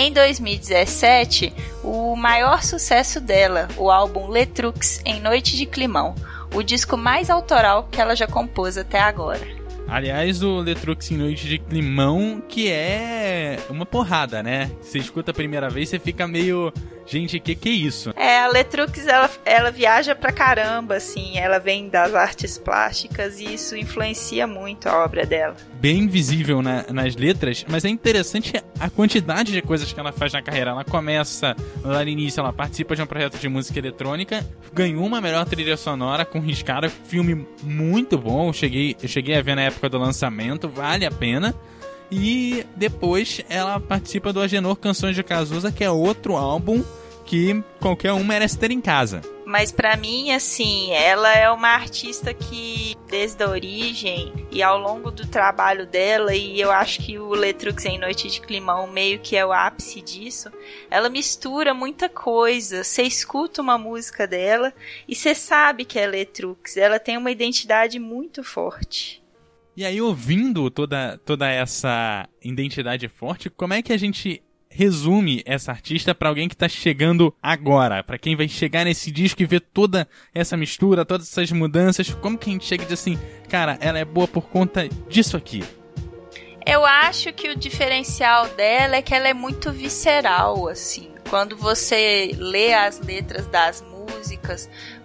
Em 0.00 0.12
2017, 0.12 1.52
o 1.82 2.14
maior 2.14 2.62
sucesso 2.62 3.20
dela, 3.20 3.66
o 3.76 3.90
álbum 3.90 4.28
Letrux 4.28 5.00
em 5.04 5.20
Noite 5.20 5.56
de 5.56 5.66
Climão, 5.66 6.14
o 6.54 6.62
disco 6.62 6.96
mais 6.96 7.28
autoral 7.28 7.88
que 7.90 8.00
ela 8.00 8.14
já 8.14 8.28
compôs 8.28 8.78
até 8.78 9.00
agora. 9.00 9.57
Aliás, 9.88 10.42
o 10.42 10.60
Letrux 10.60 11.10
em 11.10 11.16
Noite 11.16 11.48
de 11.48 11.58
Climão, 11.58 12.42
que 12.46 12.70
é 12.70 13.58
uma 13.70 13.86
porrada, 13.86 14.42
né? 14.42 14.70
Você 14.82 14.98
escuta 14.98 15.30
a 15.30 15.34
primeira 15.34 15.70
vez, 15.70 15.88
você 15.88 15.98
fica 15.98 16.28
meio. 16.28 16.70
Gente, 17.06 17.40
que 17.40 17.54
que 17.54 17.70
é 17.70 17.72
isso? 17.72 18.12
É, 18.16 18.40
a 18.40 18.48
Letrux, 18.48 19.06
ela, 19.06 19.30
ela 19.46 19.70
viaja 19.70 20.14
pra 20.14 20.30
caramba, 20.30 20.96
assim. 20.96 21.38
Ela 21.38 21.58
vem 21.58 21.88
das 21.88 22.14
artes 22.14 22.58
plásticas 22.58 23.40
e 23.40 23.54
isso 23.54 23.74
influencia 23.74 24.46
muito 24.46 24.86
a 24.90 25.04
obra 25.04 25.24
dela. 25.24 25.56
Bem 25.80 26.06
visível 26.06 26.60
na, 26.60 26.84
nas 26.92 27.16
letras, 27.16 27.64
mas 27.66 27.86
é 27.86 27.88
interessante 27.88 28.52
a 28.78 28.90
quantidade 28.90 29.52
de 29.52 29.62
coisas 29.62 29.90
que 29.90 29.98
ela 29.98 30.12
faz 30.12 30.34
na 30.34 30.42
carreira. 30.42 30.72
Ela 30.72 30.84
começa 30.84 31.56
lá 31.82 32.04
no 32.04 32.10
início, 32.10 32.40
ela 32.40 32.52
participa 32.52 32.94
de 32.94 33.00
um 33.00 33.06
projeto 33.06 33.38
de 33.38 33.48
música 33.48 33.78
eletrônica, 33.78 34.44
ganhou 34.74 35.06
uma 35.06 35.18
melhor 35.18 35.46
trilha 35.46 35.78
sonora 35.78 36.26
com 36.26 36.40
Riscada, 36.40 36.90
filme 36.90 37.46
muito 37.62 38.18
bom. 38.18 38.48
Eu 38.48 38.52
cheguei, 38.52 38.94
eu 39.02 39.08
cheguei 39.08 39.34
a 39.34 39.40
ver 39.40 39.56
na 39.56 39.62
época 39.62 39.77
do 39.86 39.98
lançamento, 39.98 40.66
vale 40.66 41.04
a 41.04 41.10
pena. 41.10 41.54
E 42.10 42.64
depois 42.74 43.42
ela 43.50 43.78
participa 43.78 44.32
do 44.32 44.40
Agenor 44.40 44.76
Canções 44.76 45.14
de 45.14 45.22
Cazuza, 45.22 45.70
que 45.70 45.84
é 45.84 45.90
outro 45.90 46.36
álbum 46.36 46.82
que 47.28 47.62
qualquer 47.78 48.14
um 48.14 48.24
merece 48.24 48.58
ter 48.58 48.70
em 48.70 48.80
casa. 48.80 49.20
Mas 49.44 49.70
para 49.70 49.96
mim, 49.96 50.32
assim, 50.32 50.92
ela 50.92 51.30
é 51.34 51.50
uma 51.50 51.68
artista 51.68 52.32
que 52.32 52.94
desde 53.06 53.42
a 53.42 53.48
origem 53.48 54.32
e 54.50 54.62
ao 54.62 54.78
longo 54.78 55.10
do 55.10 55.26
trabalho 55.26 55.86
dela, 55.86 56.34
e 56.34 56.58
eu 56.58 56.70
acho 56.70 57.00
que 57.00 57.18
o 57.18 57.30
Letrux 57.30 57.84
em 57.84 57.98
Noite 57.98 58.28
de 58.28 58.40
Climão 58.40 58.86
meio 58.86 59.18
que 59.18 59.36
é 59.36 59.44
o 59.44 59.52
ápice 59.52 60.00
disso, 60.00 60.50
ela 60.90 61.10
mistura 61.10 61.74
muita 61.74 62.08
coisa. 62.08 62.82
Você 62.82 63.02
escuta 63.02 63.60
uma 63.60 63.76
música 63.76 64.26
dela 64.26 64.72
e 65.06 65.14
você 65.14 65.34
sabe 65.34 65.84
que 65.84 65.98
é 65.98 66.06
Letrux. 66.06 66.78
Ela 66.78 66.98
tem 66.98 67.18
uma 67.18 67.30
identidade 67.30 67.98
muito 67.98 68.42
forte. 68.42 69.22
E 69.78 69.84
aí, 69.84 70.00
ouvindo 70.00 70.68
toda, 70.72 71.20
toda 71.24 71.48
essa 71.48 72.28
identidade 72.42 73.06
forte, 73.06 73.48
como 73.48 73.74
é 73.74 73.80
que 73.80 73.92
a 73.92 73.96
gente 73.96 74.42
resume 74.68 75.40
essa 75.46 75.70
artista 75.70 76.12
para 76.12 76.28
alguém 76.28 76.48
que 76.48 76.56
tá 76.56 76.68
chegando 76.68 77.32
agora, 77.40 78.02
para 78.02 78.18
quem 78.18 78.34
vai 78.34 78.48
chegar 78.48 78.84
nesse 78.84 79.08
disco 79.12 79.40
e 79.40 79.46
ver 79.46 79.60
toda 79.60 80.08
essa 80.34 80.56
mistura, 80.56 81.04
todas 81.04 81.28
essas 81.28 81.52
mudanças, 81.52 82.12
como 82.12 82.36
que 82.36 82.50
a 82.50 82.52
gente 82.54 82.64
chega 82.64 82.82
e 82.82 82.86
diz 82.88 82.98
assim, 82.98 83.16
cara, 83.48 83.78
ela 83.80 84.00
é 84.00 84.04
boa 84.04 84.26
por 84.26 84.48
conta 84.48 84.88
disso 85.08 85.36
aqui? 85.36 85.62
Eu 86.66 86.84
acho 86.84 87.32
que 87.32 87.48
o 87.48 87.54
diferencial 87.54 88.48
dela 88.56 88.96
é 88.96 89.02
que 89.02 89.14
ela 89.14 89.28
é 89.28 89.34
muito 89.34 89.70
visceral, 89.70 90.66
assim. 90.66 91.10
Quando 91.30 91.56
você 91.56 92.34
lê 92.36 92.74
as 92.74 92.98
letras 92.98 93.46
das 93.46 93.80
músicas, 93.80 93.97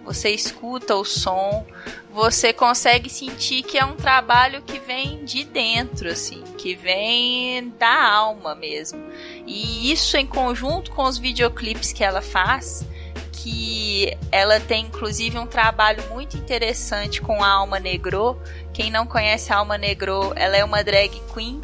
você 0.04 0.30
escuta 0.30 0.94
o 0.94 1.04
som, 1.04 1.66
você 2.10 2.52
consegue 2.52 3.10
sentir 3.10 3.62
que 3.62 3.78
é 3.78 3.84
um 3.84 3.96
trabalho 3.96 4.62
que 4.62 4.78
vem 4.78 5.24
de 5.24 5.44
dentro, 5.44 6.08
assim, 6.08 6.42
que 6.56 6.74
vem 6.74 7.70
da 7.78 8.12
alma 8.12 8.54
mesmo. 8.54 9.02
E 9.46 9.90
isso 9.90 10.16
em 10.16 10.26
conjunto 10.26 10.90
com 10.92 11.04
os 11.04 11.18
videoclipes 11.18 11.92
que 11.92 12.04
ela 12.04 12.22
faz, 12.22 12.86
que 13.32 14.16
ela 14.30 14.58
tem 14.60 14.86
inclusive 14.86 15.38
um 15.38 15.46
trabalho 15.46 16.02
muito 16.10 16.36
interessante 16.36 17.20
com 17.20 17.42
a 17.42 17.48
Alma 17.48 17.78
Negro. 17.78 18.40
Quem 18.72 18.90
não 18.90 19.06
conhece 19.06 19.52
a 19.52 19.58
Alma 19.58 19.76
Negro, 19.76 20.32
ela 20.34 20.56
é 20.56 20.64
uma 20.64 20.82
drag 20.82 21.20
queen 21.34 21.60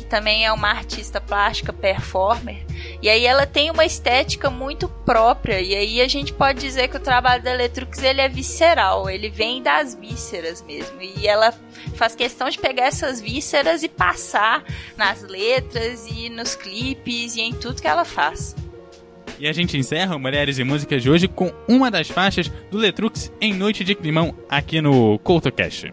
que 0.00 0.06
também 0.06 0.44
é 0.44 0.52
uma 0.52 0.70
artista 0.70 1.20
plástica 1.20 1.72
performer. 1.72 2.64
E 3.00 3.08
aí 3.08 3.26
ela 3.26 3.46
tem 3.46 3.70
uma 3.70 3.84
estética 3.84 4.50
muito 4.50 4.88
própria. 4.88 5.60
E 5.60 5.74
aí 5.74 6.00
a 6.00 6.08
gente 6.08 6.32
pode 6.32 6.60
dizer 6.60 6.88
que 6.88 6.96
o 6.96 7.00
trabalho 7.00 7.42
da 7.42 7.52
Electrux 7.52 8.02
ele 8.02 8.20
é 8.20 8.28
visceral, 8.28 9.08
ele 9.08 9.28
vem 9.28 9.62
das 9.62 9.94
vísceras 9.94 10.62
mesmo. 10.62 11.00
E 11.00 11.26
ela 11.26 11.52
faz 11.94 12.14
questão 12.14 12.48
de 12.48 12.58
pegar 12.58 12.86
essas 12.86 13.20
vísceras 13.20 13.82
e 13.82 13.88
passar 13.88 14.64
nas 14.96 15.22
letras 15.22 16.06
e 16.06 16.28
nos 16.28 16.54
clipes 16.54 17.36
e 17.36 17.40
em 17.40 17.52
tudo 17.52 17.80
que 17.80 17.88
ela 17.88 18.04
faz. 18.04 18.54
E 19.38 19.48
a 19.48 19.52
gente 19.52 19.76
encerra 19.76 20.14
o 20.14 20.20
Mulheres 20.20 20.58
e 20.58 20.64
Músicas 20.64 21.02
de 21.02 21.10
hoje 21.10 21.26
com 21.26 21.52
uma 21.66 21.90
das 21.90 22.08
faixas 22.08 22.48
do 22.70 22.78
Letrux 22.78 23.32
em 23.40 23.52
Noite 23.52 23.82
de 23.82 23.94
Climão 23.94 24.36
aqui 24.48 24.80
no 24.80 25.18
CoutoCast. 25.18 25.92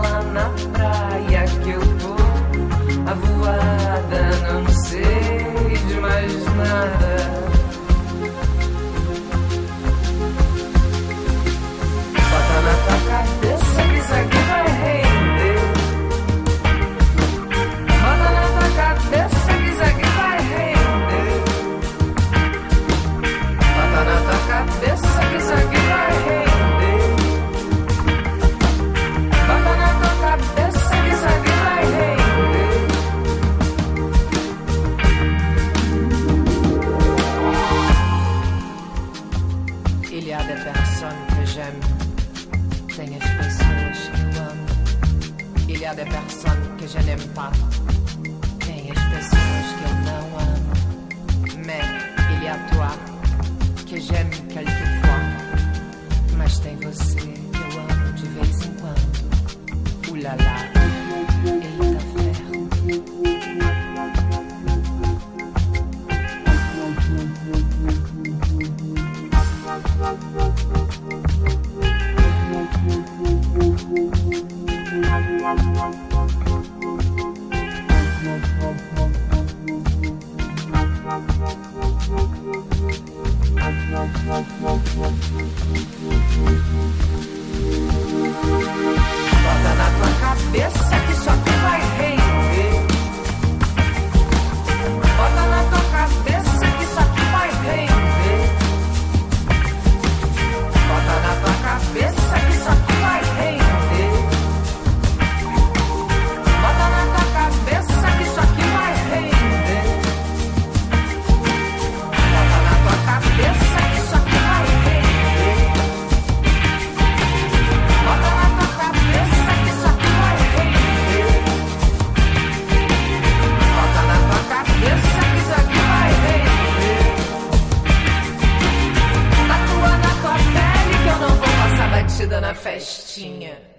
festinha. 132.81 133.71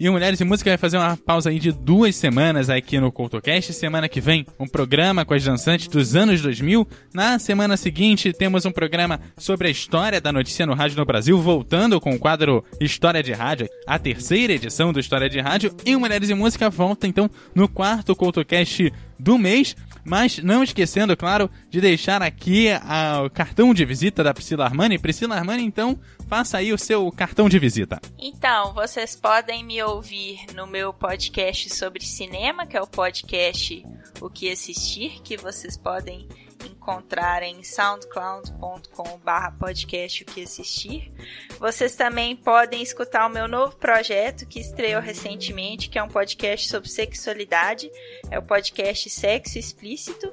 E 0.00 0.08
o 0.08 0.12
Mulheres 0.12 0.40
e 0.40 0.44
Música 0.44 0.70
vai 0.70 0.78
fazer 0.78 0.96
uma 0.96 1.16
pausa 1.16 1.50
aí 1.50 1.58
de 1.58 1.72
duas 1.72 2.14
semanas 2.14 2.70
aqui 2.70 3.00
no 3.00 3.10
CoutoCast. 3.10 3.72
Semana 3.72 4.08
que 4.08 4.20
vem, 4.20 4.46
um 4.56 4.68
programa 4.68 5.24
com 5.24 5.34
as 5.34 5.42
dançantes 5.42 5.88
dos 5.88 6.14
anos 6.14 6.40
2000. 6.40 6.86
Na 7.12 7.36
semana 7.40 7.76
seguinte, 7.76 8.32
temos 8.32 8.64
um 8.64 8.70
programa 8.70 9.20
sobre 9.36 9.66
a 9.66 9.70
história 9.72 10.20
da 10.20 10.32
notícia 10.32 10.64
no 10.64 10.74
rádio 10.74 10.96
no 10.96 11.04
Brasil, 11.04 11.40
voltando 11.40 12.00
com 12.00 12.14
o 12.14 12.18
quadro 12.18 12.64
História 12.80 13.24
de 13.24 13.32
Rádio, 13.32 13.68
a 13.88 13.98
terceira 13.98 14.52
edição 14.52 14.92
do 14.92 15.00
História 15.00 15.28
de 15.28 15.40
Rádio. 15.40 15.74
E 15.84 15.96
o 15.96 16.00
Mulheres 16.00 16.30
e 16.30 16.34
Música 16.34 16.70
volta, 16.70 17.08
então, 17.08 17.28
no 17.52 17.68
quarto 17.68 18.14
CoutoCast 18.14 18.92
do 19.18 19.36
mês. 19.36 19.74
Mas 20.08 20.38
não 20.38 20.64
esquecendo, 20.64 21.16
claro, 21.16 21.50
de 21.68 21.80
deixar 21.80 22.22
aqui 22.22 22.70
a, 22.70 23.22
o 23.24 23.30
cartão 23.30 23.74
de 23.74 23.84
visita 23.84 24.24
da 24.24 24.32
Priscila 24.32 24.64
Armani. 24.64 24.98
Priscila 24.98 25.36
Armani, 25.36 25.62
então, 25.62 25.98
faça 26.26 26.58
aí 26.58 26.72
o 26.72 26.78
seu 26.78 27.12
cartão 27.12 27.48
de 27.48 27.58
visita. 27.58 28.00
Então, 28.18 28.72
vocês 28.72 29.14
podem 29.14 29.62
me 29.62 29.82
ouvir 29.82 30.46
no 30.54 30.66
meu 30.66 30.92
podcast 30.94 31.74
sobre 31.74 32.04
cinema, 32.04 32.66
que 32.66 32.76
é 32.76 32.80
o 32.80 32.86
podcast 32.86 33.84
O 34.20 34.30
que 34.30 34.50
Assistir, 34.50 35.20
que 35.22 35.36
vocês 35.36 35.76
podem 35.76 36.26
encontrar 36.66 37.42
em 37.42 37.62
soundcloud.com/barra 37.62 39.52
podcast 39.52 40.22
o 40.22 40.26
que 40.26 40.42
assistir. 40.42 41.12
Vocês 41.58 41.94
também 41.94 42.34
podem 42.36 42.82
escutar 42.82 43.26
o 43.26 43.30
meu 43.30 43.46
novo 43.46 43.76
projeto 43.76 44.46
que 44.46 44.60
estreou 44.60 45.00
recentemente, 45.00 45.88
que 45.88 45.98
é 45.98 46.02
um 46.02 46.08
podcast 46.08 46.68
sobre 46.68 46.88
sexualidade, 46.88 47.90
é 48.30 48.38
o 48.38 48.42
podcast 48.42 49.08
Sexo 49.10 49.58
Explícito, 49.58 50.32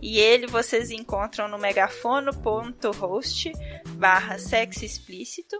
e 0.00 0.18
ele 0.18 0.46
vocês 0.46 0.90
encontram 0.90 1.48
no 1.48 1.58
megafono.host/barra 1.58 4.38
sexo 4.38 4.84
explícito. 4.84 5.58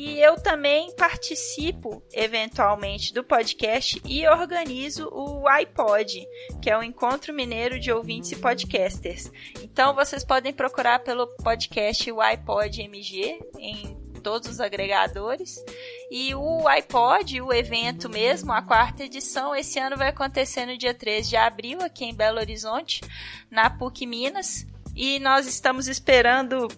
E 0.00 0.20
eu 0.20 0.36
também 0.40 0.94
participo, 0.94 2.00
eventualmente, 2.12 3.12
do 3.12 3.24
podcast 3.24 4.00
e 4.04 4.28
organizo 4.28 5.08
o 5.08 5.48
iPod, 5.48 6.24
que 6.62 6.70
é 6.70 6.78
o 6.78 6.84
Encontro 6.84 7.34
Mineiro 7.34 7.80
de 7.80 7.90
Ouvintes 7.90 8.30
e 8.30 8.36
Podcasters. 8.36 9.28
Então 9.60 9.96
vocês 9.96 10.22
podem 10.22 10.52
procurar 10.52 11.00
pelo 11.00 11.26
podcast 11.42 12.12
o 12.12 12.20
iPod 12.20 12.80
MG 12.80 13.40
em 13.58 13.96
todos 14.22 14.48
os 14.48 14.60
agregadores. 14.60 15.56
E 16.08 16.32
o 16.32 16.68
iPod, 16.68 17.40
o 17.40 17.52
evento 17.52 18.08
mesmo, 18.08 18.52
a 18.52 18.62
quarta 18.62 19.02
edição, 19.02 19.52
esse 19.52 19.80
ano 19.80 19.96
vai 19.96 20.10
acontecer 20.10 20.64
no 20.64 20.78
dia 20.78 20.94
13 20.94 21.30
de 21.30 21.36
abril, 21.36 21.82
aqui 21.82 22.04
em 22.04 22.14
Belo 22.14 22.38
Horizonte, 22.38 23.00
na 23.50 23.68
PUC 23.68 24.06
Minas. 24.06 24.64
E 24.94 25.18
nós 25.18 25.48
estamos 25.48 25.88
esperando 25.88 26.68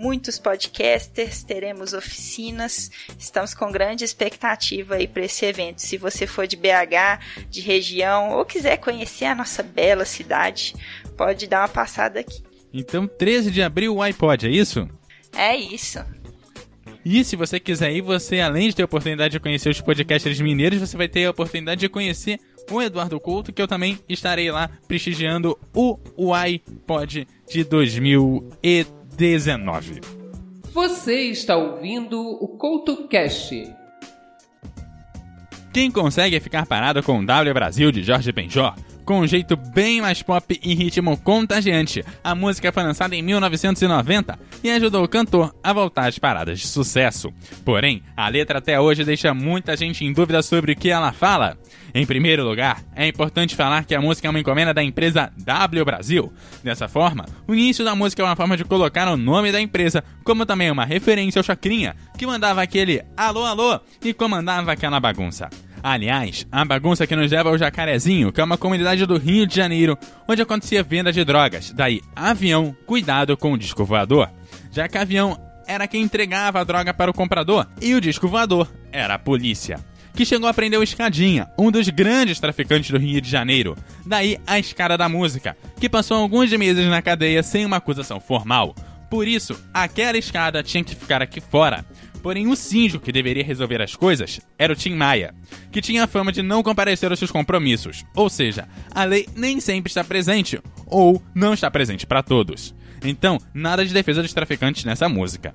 muitos 0.00 0.38
podcasters, 0.38 1.42
teremos 1.42 1.92
oficinas. 1.92 2.90
Estamos 3.18 3.52
com 3.52 3.70
grande 3.70 4.02
expectativa 4.02 4.94
aí 4.94 5.06
para 5.06 5.26
esse 5.26 5.44
evento. 5.44 5.82
Se 5.82 5.98
você 5.98 6.26
for 6.26 6.46
de 6.46 6.56
BH, 6.56 7.46
de 7.50 7.60
região 7.60 8.30
ou 8.30 8.46
quiser 8.46 8.78
conhecer 8.78 9.26
a 9.26 9.34
nossa 9.34 9.62
bela 9.62 10.06
cidade, 10.06 10.74
pode 11.18 11.46
dar 11.46 11.60
uma 11.60 11.68
passada 11.68 12.18
aqui. 12.18 12.42
Então, 12.72 13.06
13 13.06 13.50
de 13.50 13.62
abril, 13.62 13.96
o 13.96 14.02
iPod, 14.02 14.46
é 14.46 14.50
isso? 14.50 14.88
É 15.34 15.54
isso. 15.54 16.02
E 17.04 17.22
se 17.22 17.36
você 17.36 17.60
quiser 17.60 17.92
ir, 17.92 18.00
você 18.00 18.40
além 18.40 18.68
de 18.68 18.76
ter 18.76 18.82
a 18.82 18.86
oportunidade 18.86 19.32
de 19.32 19.40
conhecer 19.40 19.68
os 19.68 19.80
podcasters 19.82 20.40
mineiros, 20.40 20.80
você 20.80 20.96
vai 20.96 21.08
ter 21.08 21.26
a 21.26 21.30
oportunidade 21.30 21.80
de 21.80 21.88
conhecer 21.90 22.40
o 22.70 22.80
Eduardo 22.80 23.20
Couto, 23.20 23.52
que 23.52 23.60
eu 23.60 23.68
também 23.68 23.98
estarei 24.08 24.50
lá 24.50 24.70
prestigiando 24.86 25.58
o, 25.74 25.98
o 26.16 26.32
iPod 26.32 27.26
de 27.48 27.64
2013. 27.64 28.99
19. 29.20 30.00
Você 30.72 31.24
está 31.24 31.54
ouvindo 31.54 32.18
o 32.18 32.48
CoutoCast. 32.56 33.70
Quem 35.74 35.90
consegue 35.90 36.40
ficar 36.40 36.64
parado 36.64 37.02
com 37.02 37.18
o 37.18 37.26
W 37.26 37.52
Brasil 37.52 37.92
de 37.92 38.02
Jorge 38.02 38.32
Benjor 38.32 38.74
com 39.10 39.18
um 39.18 39.26
jeito 39.26 39.56
bem 39.56 40.00
mais 40.00 40.22
pop 40.22 40.60
e 40.62 40.72
ritmo 40.72 41.16
contagiante. 41.16 42.04
A 42.22 42.32
música 42.32 42.70
foi 42.70 42.84
lançada 42.84 43.16
em 43.16 43.20
1990 43.20 44.38
e 44.62 44.70
ajudou 44.70 45.02
o 45.02 45.08
cantor 45.08 45.52
a 45.64 45.72
voltar 45.72 46.06
às 46.06 46.16
paradas 46.16 46.60
de 46.60 46.68
sucesso. 46.68 47.32
Porém, 47.64 48.04
a 48.16 48.28
letra 48.28 48.58
até 48.58 48.78
hoje 48.78 49.02
deixa 49.02 49.34
muita 49.34 49.76
gente 49.76 50.04
em 50.04 50.12
dúvida 50.12 50.42
sobre 50.42 50.74
o 50.74 50.76
que 50.76 50.90
ela 50.90 51.10
fala. 51.10 51.58
Em 51.92 52.06
primeiro 52.06 52.44
lugar, 52.44 52.84
é 52.94 53.08
importante 53.08 53.56
falar 53.56 53.84
que 53.84 53.96
a 53.96 54.00
música 54.00 54.28
é 54.28 54.30
uma 54.30 54.38
encomenda 54.38 54.72
da 54.72 54.80
empresa 54.80 55.32
W 55.38 55.84
Brasil. 55.84 56.32
Dessa 56.62 56.86
forma, 56.86 57.26
o 57.48 57.52
início 57.52 57.84
da 57.84 57.96
música 57.96 58.22
é 58.22 58.24
uma 58.24 58.36
forma 58.36 58.56
de 58.56 58.62
colocar 58.62 59.08
o 59.08 59.16
nome 59.16 59.50
da 59.50 59.60
empresa, 59.60 60.04
como 60.22 60.46
também 60.46 60.70
uma 60.70 60.84
referência 60.84 61.40
ao 61.40 61.44
Chacrinha, 61.44 61.96
que 62.16 62.24
mandava 62.24 62.62
aquele 62.62 63.02
alô 63.16 63.44
alô 63.44 63.80
e 64.04 64.14
comandava 64.14 64.70
aquela 64.70 65.00
bagunça. 65.00 65.50
Aliás, 65.82 66.46
a 66.52 66.64
bagunça 66.64 67.06
que 67.06 67.16
nos 67.16 67.30
leva 67.30 67.48
ao 67.48 67.58
Jacarezinho, 67.58 68.32
que 68.32 68.40
é 68.40 68.44
uma 68.44 68.58
comunidade 68.58 69.06
do 69.06 69.16
Rio 69.16 69.46
de 69.46 69.56
Janeiro, 69.56 69.98
onde 70.28 70.42
acontecia 70.42 70.82
venda 70.82 71.12
de 71.12 71.24
drogas. 71.24 71.72
Daí, 71.72 72.00
avião, 72.14 72.74
cuidado 72.86 73.36
com 73.36 73.52
o 73.52 73.58
disco 73.58 73.84
voador. 73.84 74.30
Já 74.70 74.88
que 74.88 74.98
avião 74.98 75.38
era 75.66 75.86
quem 75.86 76.02
entregava 76.02 76.60
a 76.60 76.64
droga 76.64 76.92
para 76.92 77.10
o 77.10 77.14
comprador 77.14 77.66
e 77.80 77.94
o 77.94 78.00
disco 78.00 78.28
voador 78.28 78.68
era 78.92 79.14
a 79.14 79.18
polícia. 79.18 79.78
Que 80.14 80.26
chegou 80.26 80.48
a 80.48 80.54
prender 80.54 80.78
o 80.78 80.82
Escadinha, 80.82 81.48
um 81.56 81.70
dos 81.70 81.88
grandes 81.88 82.40
traficantes 82.40 82.90
do 82.90 82.98
Rio 82.98 83.20
de 83.20 83.30
Janeiro. 83.30 83.76
Daí 84.04 84.38
a 84.46 84.58
escada 84.58 84.98
da 84.98 85.08
música, 85.08 85.56
que 85.78 85.88
passou 85.88 86.16
alguns 86.16 86.50
meses 86.52 86.86
na 86.88 87.00
cadeia 87.00 87.42
sem 87.42 87.64
uma 87.64 87.76
acusação 87.76 88.20
formal. 88.20 88.74
Por 89.08 89.26
isso, 89.26 89.58
aquela 89.72 90.18
escada 90.18 90.62
tinha 90.62 90.84
que 90.84 90.94
ficar 90.94 91.22
aqui 91.22 91.40
fora. 91.40 91.84
Porém, 92.22 92.46
o 92.48 92.56
síndico 92.56 93.04
que 93.04 93.12
deveria 93.12 93.44
resolver 93.44 93.80
as 93.80 93.96
coisas 93.96 94.40
era 94.58 94.72
o 94.72 94.76
Tim 94.76 94.94
Maia, 94.94 95.34
que 95.72 95.80
tinha 95.80 96.04
a 96.04 96.06
fama 96.06 96.30
de 96.30 96.42
não 96.42 96.62
comparecer 96.62 97.10
aos 97.10 97.18
seus 97.18 97.30
compromissos, 97.30 98.04
ou 98.14 98.28
seja, 98.28 98.68
a 98.90 99.04
lei 99.04 99.26
nem 99.34 99.60
sempre 99.60 99.90
está 99.90 100.04
presente, 100.04 100.60
ou 100.86 101.22
não 101.34 101.54
está 101.54 101.70
presente 101.70 102.06
para 102.06 102.22
todos. 102.22 102.74
Então, 103.02 103.38
nada 103.54 103.84
de 103.84 103.94
defesa 103.94 104.22
dos 104.22 104.34
traficantes 104.34 104.84
nessa 104.84 105.08
música. 105.08 105.54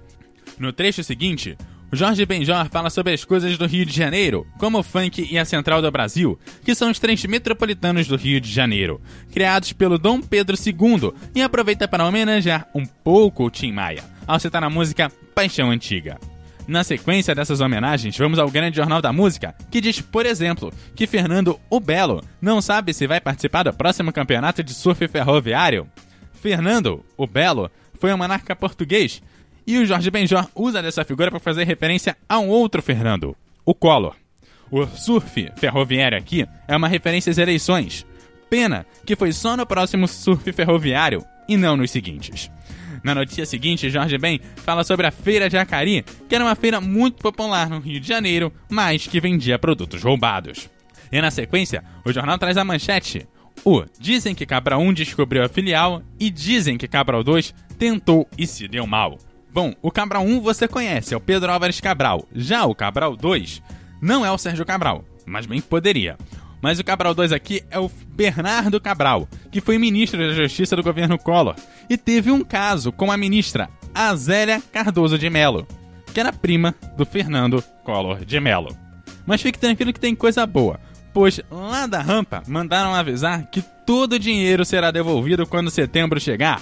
No 0.57 0.73
trecho 0.73 1.03
seguinte, 1.03 1.55
Jorge 1.91 2.25
Benjor 2.25 2.67
fala 2.69 2.89
sobre 2.89 3.13
as 3.13 3.23
coisas 3.23 3.57
do 3.57 3.67
Rio 3.67 3.85
de 3.85 3.95
Janeiro, 3.95 4.47
como 4.57 4.79
o 4.79 4.83
funk 4.83 5.27
e 5.29 5.37
a 5.37 5.45
Central 5.45 5.81
do 5.81 5.91
Brasil, 5.91 6.39
que 6.63 6.73
são 6.73 6.89
os 6.89 6.99
trens 6.99 7.23
metropolitanos 7.25 8.07
do 8.07 8.15
Rio 8.15 8.41
de 8.41 8.51
Janeiro, 8.51 8.99
criados 9.31 9.71
pelo 9.71 9.97
Dom 9.97 10.19
Pedro 10.21 10.57
II, 10.57 11.13
e 11.35 11.41
aproveita 11.41 11.87
para 11.87 12.05
homenagear 12.05 12.67
um 12.73 12.85
pouco 12.85 13.45
o 13.45 13.51
Tim 13.51 13.71
Maia, 13.71 14.03
ao 14.25 14.39
citar 14.39 14.63
a 14.63 14.69
música 14.69 15.11
Paixão 15.33 15.69
Antiga. 15.69 16.17
Na 16.67 16.83
sequência 16.83 17.35
dessas 17.35 17.61
homenagens, 17.61 18.17
vamos 18.17 18.39
ao 18.39 18.49
Grande 18.49 18.77
Jornal 18.77 18.99
da 18.99 19.13
Música, 19.13 19.53
que 19.69 19.79
diz, 19.79 20.01
por 20.01 20.25
exemplo, 20.25 20.73
que 20.95 21.05
Fernando 21.05 21.59
o 21.69 21.79
Belo 21.79 22.23
não 22.41 22.59
sabe 22.59 22.91
se 22.91 23.05
vai 23.05 23.21
participar 23.21 23.63
do 23.63 23.73
próximo 23.73 24.11
campeonato 24.11 24.63
de 24.63 24.73
surf 24.73 25.07
ferroviário. 25.07 25.87
Fernando 26.33 27.05
o 27.15 27.27
Belo 27.27 27.69
foi 27.99 28.11
um 28.11 28.17
monarca 28.17 28.55
português 28.55 29.21
e 29.67 29.77
o 29.77 29.85
Jorge 29.85 30.09
Benjor 30.09 30.47
usa 30.55 30.81
dessa 30.81 31.05
figura 31.05 31.29
para 31.29 31.39
fazer 31.39 31.65
referência 31.65 32.17
a 32.27 32.39
um 32.39 32.47
outro 32.47 32.81
Fernando, 32.81 33.35
o 33.63 33.73
Collor. 33.73 34.15
O 34.71 34.87
surf 34.87 35.51
ferroviário 35.57 36.17
aqui 36.17 36.47
é 36.67 36.75
uma 36.75 36.87
referência 36.87 37.29
às 37.29 37.37
eleições. 37.37 38.05
Pena 38.49 38.85
que 39.05 39.15
foi 39.15 39.31
só 39.31 39.55
no 39.55 39.65
próximo 39.65 40.07
surf 40.07 40.51
ferroviário 40.51 41.23
e 41.47 41.57
não 41.57 41.77
nos 41.77 41.91
seguintes. 41.91 42.49
Na 43.03 43.13
notícia 43.13 43.45
seguinte, 43.45 43.89
Jorge 43.89 44.17
Ben 44.17 44.39
fala 44.57 44.83
sobre 44.83 45.05
a 45.05 45.11
Feira 45.11 45.47
de 45.47 45.57
Acari, 45.57 46.03
que 46.27 46.33
era 46.33 46.43
uma 46.43 46.55
feira 46.55 46.81
muito 46.81 47.21
popular 47.21 47.69
no 47.69 47.79
Rio 47.79 47.99
de 47.99 48.07
Janeiro, 48.07 48.51
mas 48.69 49.05
que 49.05 49.19
vendia 49.19 49.59
produtos 49.59 50.01
roubados. 50.01 50.69
E 51.11 51.21
na 51.21 51.29
sequência, 51.29 51.83
o 52.03 52.11
jornal 52.11 52.37
traz 52.37 52.57
a 52.57 52.65
manchete. 52.65 53.27
O 53.63 53.83
Dizem 53.99 54.33
que 54.33 54.45
Cabral 54.45 54.81
1 54.81 54.93
descobriu 54.93 55.43
a 55.43 55.49
filial 55.49 56.01
e 56.19 56.29
dizem 56.29 56.77
que 56.77 56.87
Cabral 56.87 57.23
2 57.23 57.53
tentou 57.77 58.27
e 58.37 58.47
se 58.47 58.67
deu 58.67 58.87
mal. 58.87 59.17
Bom, 59.53 59.73
o 59.81 59.91
Cabral 59.91 60.25
1 60.25 60.41
você 60.41 60.67
conhece, 60.67 61.13
é 61.13 61.17
o 61.17 61.21
Pedro 61.21 61.51
Álvares 61.51 61.79
Cabral. 61.79 62.27
Já 62.33 62.65
o 62.65 62.75
Cabral 62.75 63.15
2 63.15 63.61
não 64.01 64.25
é 64.25 64.31
o 64.31 64.37
Sérgio 64.37 64.65
Cabral, 64.65 65.05
mas 65.25 65.45
bem 65.45 65.61
poderia. 65.61 66.17
Mas 66.61 66.79
o 66.79 66.83
Cabral 66.83 67.13
2 67.13 67.31
aqui 67.31 67.63
é 67.69 67.79
o 67.79 67.91
Bernardo 68.07 68.79
Cabral, 68.79 69.27
que 69.51 69.61
foi 69.61 69.77
ministro 69.77 70.19
da 70.19 70.33
Justiça 70.33 70.75
do 70.75 70.83
governo 70.83 71.17
Collor 71.17 71.55
e 71.89 71.97
teve 71.97 72.31
um 72.31 72.43
caso 72.43 72.91
com 72.91 73.11
a 73.11 73.17
ministra 73.17 73.69
Azélia 73.93 74.61
Cardoso 74.71 75.17
de 75.17 75.29
Mello, 75.29 75.67
que 76.13 76.19
era 76.19 76.33
prima 76.33 76.73
do 76.97 77.05
Fernando 77.05 77.63
Collor 77.83 78.25
de 78.25 78.39
Mello. 78.39 78.75
Mas 79.25 79.41
fique 79.41 79.59
tranquilo 79.59 79.93
que 79.93 79.99
tem 79.99 80.15
coisa 80.15 80.45
boa, 80.45 80.79
pois 81.13 81.39
lá 81.49 81.87
da 81.87 82.01
rampa 82.01 82.43
mandaram 82.47 82.93
avisar 82.93 83.49
que 83.49 83.61
todo 83.85 84.13
o 84.13 84.19
dinheiro 84.19 84.65
será 84.65 84.91
devolvido 84.91 85.45
quando 85.45 85.69
setembro 85.69 86.19
chegar. 86.19 86.61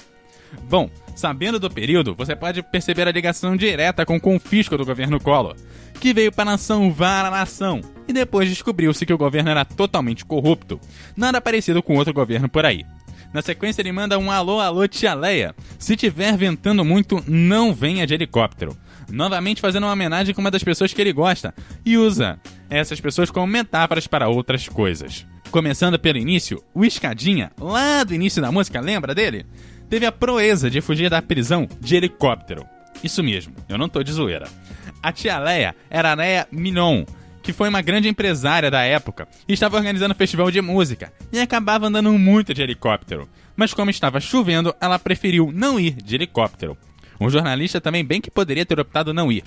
Bom, 0.69 0.89
sabendo 1.15 1.59
do 1.59 1.69
período, 1.69 2.15
você 2.15 2.35
pode 2.35 2.61
perceber 2.61 3.07
a 3.07 3.11
ligação 3.11 3.55
direta 3.55 4.05
com 4.05 4.17
o 4.17 4.21
confisco 4.21 4.77
do 4.77 4.85
governo 4.85 5.19
Collor, 5.19 5.55
que 6.03 6.13
veio 6.13 6.33
para 6.33 6.51
a 6.51 7.31
nação, 7.31 7.79
e 8.05 8.11
depois 8.11 8.49
descobriu-se 8.49 9.05
que 9.05 9.13
o 9.13 9.17
governo 9.17 9.49
era 9.49 9.63
totalmente 9.63 10.25
corrupto, 10.25 10.77
nada 11.15 11.39
parecido 11.39 11.81
com 11.81 11.95
outro 11.95 12.13
governo 12.13 12.49
por 12.49 12.65
aí. 12.65 12.85
Na 13.33 13.41
sequência, 13.41 13.81
ele 13.81 13.93
manda 13.93 14.19
um 14.19 14.29
alô, 14.29 14.59
alô, 14.59 14.85
tia 14.85 15.13
Leia. 15.13 15.55
Se 15.79 15.95
tiver 15.95 16.35
ventando 16.35 16.83
muito, 16.83 17.23
não 17.25 17.73
venha 17.73 18.05
de 18.05 18.13
helicóptero. 18.13 18.77
Novamente 19.09 19.61
fazendo 19.61 19.85
uma 19.85 19.93
homenagem 19.93 20.35
com 20.35 20.41
uma 20.41 20.51
das 20.51 20.61
pessoas 20.61 20.93
que 20.93 20.99
ele 20.99 21.13
gosta. 21.13 21.55
E 21.85 21.97
usa 21.97 22.37
essas 22.69 22.99
pessoas 22.99 23.31
como 23.31 23.47
metáforas 23.47 24.05
para 24.05 24.27
outras 24.27 24.67
coisas. 24.67 25.25
Começando 25.51 25.97
pelo 25.97 26.17
início, 26.17 26.61
o 26.73 26.83
Escadinha, 26.83 27.49
lá 27.57 28.03
do 28.03 28.13
início 28.13 28.41
da 28.41 28.51
música, 28.51 28.81
lembra 28.81 29.15
dele? 29.15 29.45
Teve 29.89 30.05
a 30.05 30.11
proeza 30.11 30.69
de 30.69 30.81
fugir 30.81 31.09
da 31.09 31.21
prisão 31.21 31.65
de 31.79 31.95
helicóptero. 31.95 32.65
Isso 33.01 33.23
mesmo, 33.23 33.53
eu 33.69 33.77
não 33.77 33.89
tô 33.89 34.03
de 34.03 34.11
zoeira. 34.11 34.49
A 35.03 35.11
tia 35.11 35.37
Leia 35.37 35.75
era 35.89 36.11
a 36.11 36.15
Leia 36.15 36.47
Minon, 36.49 37.03
que 37.41 37.51
foi 37.51 37.67
uma 37.67 37.81
grande 37.81 38.07
empresária 38.07 38.71
da 38.71 38.83
época 38.83 39.27
e 39.45 39.51
estava 39.51 39.75
organizando 39.75 40.13
um 40.13 40.17
festival 40.17 40.49
de 40.49 40.61
música 40.61 41.11
e 41.29 41.41
acabava 41.41 41.87
andando 41.87 42.13
muito 42.13 42.53
de 42.53 42.61
helicóptero. 42.61 43.27
Mas 43.53 43.73
como 43.73 43.91
estava 43.91 44.21
chovendo, 44.21 44.73
ela 44.79 44.97
preferiu 44.97 45.51
não 45.53 45.77
ir 45.77 45.91
de 45.91 46.15
helicóptero. 46.15 46.77
Um 47.19 47.29
jornalista 47.29 47.81
também 47.81 48.05
bem 48.05 48.21
que 48.21 48.31
poderia 48.31 48.65
ter 48.65 48.79
optado 48.79 49.13
não 49.13 49.29
ir. 49.29 49.43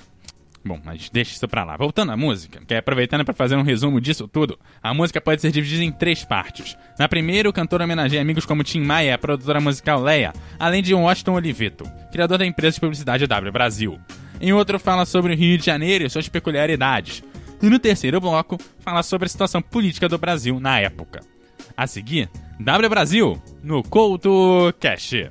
Bom, 0.63 0.79
mas 0.83 1.09
deixa 1.09 1.31
isso 1.31 1.47
pra 1.47 1.63
lá. 1.63 1.75
Voltando 1.75 2.11
à 2.11 2.17
música, 2.17 2.61
que 2.67 2.73
é 2.75 2.77
aproveitando 2.77 3.25
para 3.25 3.33
fazer 3.33 3.55
um 3.55 3.63
resumo 3.63 3.99
disso 3.99 4.27
tudo, 4.27 4.59
a 4.83 4.93
música 4.93 5.19
pode 5.19 5.41
ser 5.41 5.51
dividida 5.51 5.83
em 5.83 5.91
três 5.91 6.23
partes. 6.23 6.77
Na 6.99 7.07
primeira, 7.07 7.49
o 7.49 7.53
cantor 7.53 7.81
homenageia 7.81 8.21
amigos 8.21 8.45
como 8.45 8.63
Tim 8.63 8.81
Maia 8.81 9.15
a 9.15 9.17
produtora 9.17 9.59
musical 9.59 10.01
Leia, 10.01 10.33
além 10.59 10.83
de 10.83 10.93
Washington 10.93 11.33
Oliveto, 11.33 11.85
criador 12.11 12.37
da 12.37 12.45
empresa 12.45 12.75
de 12.75 12.81
publicidade 12.81 13.25
W 13.25 13.51
Brasil. 13.51 13.99
Em 14.39 14.53
outro, 14.53 14.79
fala 14.79 15.05
sobre 15.05 15.33
o 15.33 15.35
Rio 15.35 15.57
de 15.57 15.65
Janeiro 15.65 16.05
e 16.05 16.09
suas 16.09 16.29
peculiaridades. 16.29 17.23
E 17.61 17.69
no 17.69 17.79
terceiro 17.79 18.21
bloco, 18.21 18.57
fala 18.79 19.01
sobre 19.01 19.25
a 19.25 19.29
situação 19.29 19.61
política 19.61 20.07
do 20.07 20.17
Brasil 20.17 20.59
na 20.59 20.79
época. 20.79 21.21
A 21.75 21.87
seguir, 21.87 22.29
W 22.59 22.89
Brasil, 22.89 23.41
no 23.63 23.83
Couto 23.83 24.73
Cash. 24.79 25.29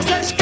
Essa 0.00 0.39